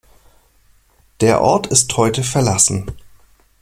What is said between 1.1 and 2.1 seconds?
Der Ort ist